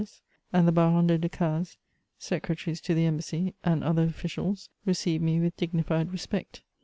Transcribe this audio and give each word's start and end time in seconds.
us 0.01 0.19
and 0.51 0.67
the 0.67 0.71
Baron 0.71 1.05
de 1.05 1.19
Decazes, 1.19 1.77
secretaries 2.17 2.81
to 2.81 2.95
the 2.95 3.05
embassy, 3.05 3.53
and 3.63 3.83
other 3.83 4.01
officials, 4.01 4.67
received 4.83 5.23
me 5.23 5.39
with 5.39 5.55
dignified 5.57 6.11
respect. 6.11 6.63